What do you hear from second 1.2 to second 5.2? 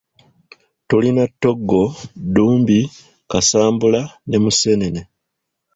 Ttoggo, Ddumbi, Kasambula ne Museenene.